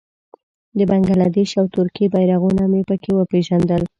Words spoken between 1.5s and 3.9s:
او ترکیې بېرغونه مې په کې وپېژندل.